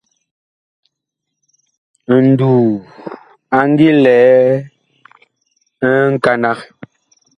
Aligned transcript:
Nduu 2.23 2.63
a 3.57 3.59
ngi 3.69 3.89
lɛ 4.03 4.17
nkanag. 6.13 6.59